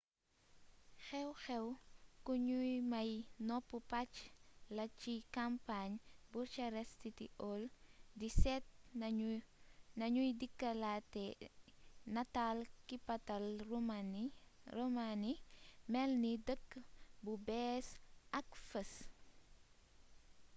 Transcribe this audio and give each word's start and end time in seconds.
xew-xew 1.05 1.65
ku 2.25 2.31
nuy 2.47 2.73
may 2.91 3.09
nopp 3.47 3.67
pacc 3.91 4.13
la 4.75 4.85
ci 4.99 5.13
kampañ 5.35 5.89
bucharest 6.31 6.91
city 7.01 7.27
hall 7.41 7.63
di 8.19 8.27
seet 8.39 8.63
nuñuy 9.99 10.31
dekkilate 10.39 11.25
nataal 12.15 12.57
kapital 12.89 13.43
romaani 14.75 15.33
melni 15.91 16.31
dëkk 16.47 16.67
bu 17.23 17.31
bess 17.47 17.85
ak 18.39 18.47
fees 18.67 18.93